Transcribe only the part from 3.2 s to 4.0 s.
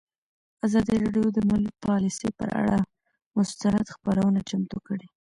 مستند